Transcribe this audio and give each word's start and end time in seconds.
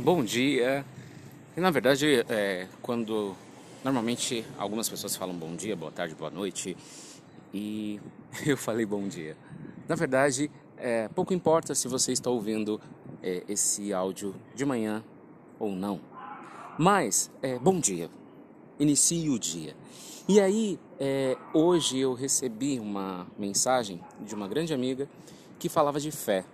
bom 0.00 0.24
dia. 0.24 0.84
E, 1.56 1.60
na 1.60 1.70
verdade, 1.70 2.24
é, 2.28 2.66
quando 2.80 3.36
normalmente 3.84 4.44
algumas 4.58 4.88
pessoas 4.88 5.14
falam 5.14 5.34
bom 5.34 5.54
dia, 5.54 5.76
boa 5.76 5.92
tarde, 5.92 6.14
boa 6.14 6.30
noite, 6.30 6.76
e 7.52 8.00
eu 8.46 8.56
falei 8.56 8.86
bom 8.86 9.06
dia. 9.06 9.36
Na 9.86 9.94
verdade, 9.94 10.50
é, 10.76 11.08
pouco 11.08 11.34
importa 11.34 11.74
se 11.74 11.86
você 11.86 12.12
está 12.12 12.30
ouvindo 12.30 12.80
é, 13.22 13.44
esse 13.48 13.92
áudio 13.92 14.34
de 14.54 14.64
manhã 14.64 15.04
ou 15.58 15.72
não. 15.72 16.00
Mas, 16.78 17.30
é, 17.42 17.58
bom 17.58 17.78
dia. 17.78 18.08
Inicie 18.78 19.28
o 19.28 19.38
dia. 19.38 19.76
E 20.26 20.40
aí, 20.40 20.78
é, 20.98 21.36
hoje 21.52 21.98
eu 21.98 22.14
recebi 22.14 22.80
uma 22.80 23.26
mensagem 23.38 24.00
de 24.20 24.34
uma 24.34 24.48
grande 24.48 24.72
amiga 24.72 25.06
que 25.58 25.68
falava 25.68 26.00
de 26.00 26.10
fé. 26.10 26.44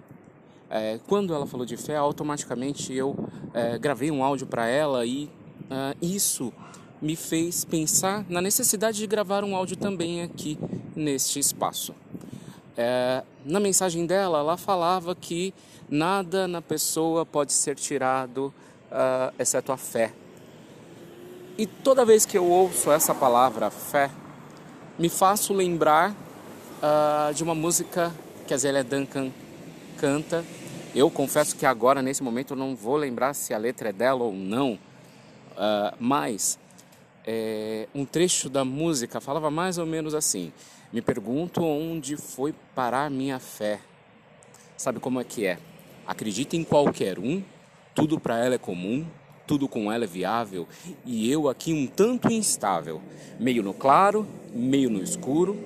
É, 0.68 0.98
quando 1.06 1.32
ela 1.32 1.46
falou 1.46 1.64
de 1.64 1.76
fé, 1.76 1.96
automaticamente 1.96 2.92
eu 2.92 3.16
é, 3.54 3.78
gravei 3.78 4.10
um 4.10 4.24
áudio 4.24 4.46
para 4.46 4.66
ela 4.66 5.06
e 5.06 5.30
uh, 5.70 5.96
isso 6.02 6.52
me 7.00 7.14
fez 7.14 7.64
pensar 7.64 8.24
na 8.28 8.40
necessidade 8.40 8.98
de 8.98 9.06
gravar 9.06 9.44
um 9.44 9.54
áudio 9.54 9.76
também 9.76 10.22
aqui 10.22 10.58
neste 10.94 11.38
espaço. 11.38 11.94
É, 12.76 13.22
na 13.44 13.60
mensagem 13.60 14.06
dela, 14.06 14.38
ela 14.38 14.56
falava 14.56 15.14
que 15.14 15.54
nada 15.88 16.48
na 16.48 16.60
pessoa 16.60 17.24
pode 17.24 17.52
ser 17.52 17.76
tirado, 17.76 18.52
uh, 18.90 19.32
exceto 19.38 19.72
a 19.72 19.76
fé. 19.76 20.12
E 21.56 21.66
toda 21.66 22.04
vez 22.04 22.26
que 22.26 22.36
eu 22.36 22.44
ouço 22.44 22.90
essa 22.90 23.14
palavra 23.14 23.70
fé, 23.70 24.10
me 24.98 25.08
faço 25.08 25.54
lembrar 25.54 26.10
uh, 26.10 27.32
de 27.32 27.42
uma 27.42 27.54
música 27.54 28.12
que 28.46 28.52
a 28.52 28.56
Zélia 28.56 28.84
Duncan 28.84 29.30
canta. 29.96 30.44
Eu 30.94 31.10
confesso 31.10 31.56
que 31.56 31.66
agora, 31.66 32.00
nesse 32.00 32.22
momento, 32.22 32.52
eu 32.52 32.56
não 32.56 32.74
vou 32.74 32.96
lembrar 32.96 33.34
se 33.34 33.52
a 33.52 33.58
letra 33.58 33.88
é 33.88 33.92
dela 33.92 34.22
ou 34.22 34.32
não, 34.32 34.74
uh, 35.52 35.96
mas 35.98 36.58
é, 37.26 37.88
um 37.94 38.04
trecho 38.04 38.48
da 38.48 38.64
música 38.64 39.20
falava 39.20 39.50
mais 39.50 39.78
ou 39.78 39.86
menos 39.86 40.14
assim: 40.14 40.52
Me 40.92 41.02
pergunto 41.02 41.62
onde 41.62 42.16
foi 42.16 42.54
parar 42.74 43.10
minha 43.10 43.38
fé. 43.38 43.80
Sabe 44.76 45.00
como 45.00 45.20
é 45.20 45.24
que 45.24 45.44
é? 45.44 45.58
Acredita 46.06 46.56
em 46.56 46.62
qualquer 46.62 47.18
um, 47.18 47.42
tudo 47.94 48.20
para 48.20 48.38
ela 48.44 48.54
é 48.54 48.58
comum, 48.58 49.04
tudo 49.46 49.68
com 49.68 49.90
ela 49.90 50.04
é 50.04 50.06
viável, 50.06 50.68
e 51.04 51.30
eu 51.30 51.48
aqui 51.48 51.72
um 51.72 51.86
tanto 51.86 52.32
instável, 52.32 53.00
meio 53.40 53.62
no 53.62 53.74
claro, 53.74 54.26
meio 54.52 54.88
no 54.88 55.02
escuro, 55.02 55.56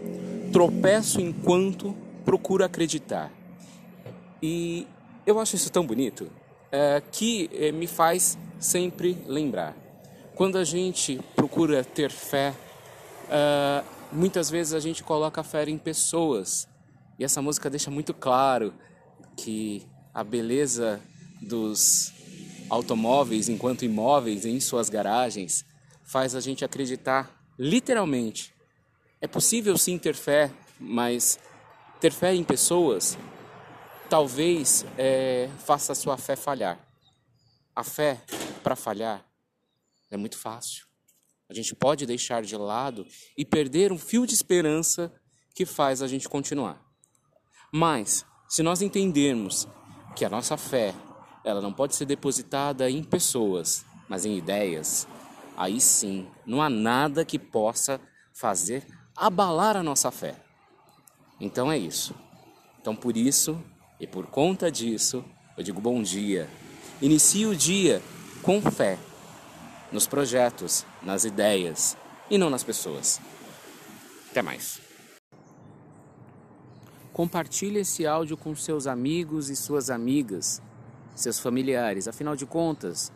tropeço 0.52 1.20
enquanto 1.20 1.94
procuro 2.24 2.64
acreditar. 2.64 3.30
E 4.42 4.86
eu 5.26 5.38
acho 5.38 5.56
isso 5.56 5.70
tão 5.70 5.86
bonito 5.86 6.30
é, 6.72 7.02
que 7.12 7.50
é, 7.52 7.72
me 7.72 7.86
faz 7.86 8.38
sempre 8.58 9.16
lembrar. 9.26 9.76
Quando 10.34 10.56
a 10.56 10.64
gente 10.64 11.20
procura 11.36 11.84
ter 11.84 12.10
fé, 12.10 12.54
é, 13.28 13.84
muitas 14.12 14.50
vezes 14.50 14.72
a 14.72 14.80
gente 14.80 15.02
coloca 15.02 15.40
a 15.40 15.44
fé 15.44 15.68
em 15.68 15.78
pessoas. 15.78 16.68
E 17.18 17.24
essa 17.24 17.42
música 17.42 17.68
deixa 17.68 17.90
muito 17.90 18.14
claro 18.14 18.72
que 19.36 19.86
a 20.14 20.24
beleza 20.24 21.00
dos 21.40 22.12
automóveis 22.68 23.48
enquanto 23.48 23.84
imóveis 23.84 24.44
em 24.44 24.60
suas 24.60 24.88
garagens 24.88 25.64
faz 26.04 26.34
a 26.34 26.40
gente 26.40 26.64
acreditar 26.64 27.30
literalmente. 27.58 28.54
É 29.20 29.26
possível 29.26 29.76
sim 29.76 29.98
ter 29.98 30.14
fé, 30.14 30.50
mas 30.78 31.38
ter 32.00 32.12
fé 32.12 32.34
em 32.34 32.42
pessoas 32.42 33.18
talvez 34.10 34.84
é, 34.98 35.48
faça 35.64 35.92
a 35.92 35.94
sua 35.94 36.16
fé 36.16 36.34
falhar. 36.34 36.78
A 37.74 37.84
fé, 37.84 38.20
para 38.60 38.74
falhar, 38.74 39.24
é 40.10 40.16
muito 40.16 40.36
fácil. 40.36 40.84
A 41.48 41.54
gente 41.54 41.74
pode 41.76 42.04
deixar 42.06 42.42
de 42.42 42.56
lado 42.56 43.06
e 43.38 43.44
perder 43.44 43.92
um 43.92 43.98
fio 43.98 44.26
de 44.26 44.34
esperança 44.34 45.12
que 45.54 45.64
faz 45.64 46.02
a 46.02 46.08
gente 46.08 46.28
continuar. 46.28 46.84
Mas, 47.72 48.26
se 48.48 48.64
nós 48.64 48.82
entendermos 48.82 49.68
que 50.16 50.24
a 50.24 50.28
nossa 50.28 50.56
fé, 50.56 50.92
ela 51.44 51.60
não 51.60 51.72
pode 51.72 51.94
ser 51.94 52.04
depositada 52.04 52.90
em 52.90 53.04
pessoas, 53.04 53.84
mas 54.08 54.24
em 54.24 54.36
ideias, 54.36 55.06
aí 55.56 55.80
sim, 55.80 56.28
não 56.44 56.60
há 56.60 56.68
nada 56.68 57.24
que 57.24 57.38
possa 57.38 58.00
fazer 58.34 58.84
abalar 59.16 59.76
a 59.76 59.82
nossa 59.84 60.10
fé. 60.10 60.34
Então 61.40 61.70
é 61.70 61.78
isso. 61.78 62.12
Então 62.80 62.96
por 62.96 63.16
isso 63.16 63.62
e 64.00 64.06
por 64.06 64.26
conta 64.26 64.70
disso, 64.70 65.22
eu 65.56 65.62
digo 65.62 65.80
bom 65.80 66.02
dia. 66.02 66.48
Inicie 67.02 67.44
o 67.44 67.54
dia 67.54 68.02
com 68.42 68.62
fé 68.62 68.98
nos 69.92 70.06
projetos, 70.06 70.86
nas 71.02 71.24
ideias 71.24 71.96
e 72.30 72.38
não 72.38 72.48
nas 72.48 72.64
pessoas. 72.64 73.20
Até 74.30 74.40
mais. 74.40 74.80
Compartilhe 77.12 77.80
esse 77.80 78.06
áudio 78.06 78.36
com 78.36 78.54
seus 78.56 78.86
amigos 78.86 79.50
e 79.50 79.56
suas 79.56 79.90
amigas, 79.90 80.62
seus 81.14 81.38
familiares. 81.38 82.08
Afinal 82.08 82.34
de 82.34 82.46
contas, 82.46 83.12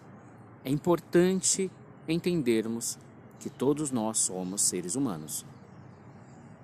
é 0.62 0.70
importante 0.70 1.70
entendermos 2.06 2.98
que 3.40 3.48
todos 3.48 3.90
nós 3.90 4.18
somos 4.18 4.62
seres 4.62 4.96
humanos. 4.96 5.46